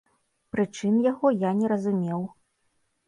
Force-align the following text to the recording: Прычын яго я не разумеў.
Прычын 0.53 0.95
яго 1.11 1.33
я 1.43 1.51
не 1.61 1.67
разумеў. 1.75 2.21